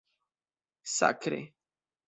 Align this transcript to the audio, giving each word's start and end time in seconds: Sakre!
Sakre! 0.95 1.39